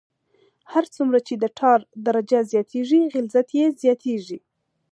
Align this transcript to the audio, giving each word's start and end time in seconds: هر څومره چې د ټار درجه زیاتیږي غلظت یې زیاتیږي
هر 0.71 0.83
څومره 0.95 1.19
چې 1.27 1.33
د 1.37 1.45
ټار 1.57 1.79
درجه 2.05 2.39
زیاتیږي 2.51 3.01
غلظت 3.13 3.47
یې 3.59 3.65
زیاتیږي 3.81 4.39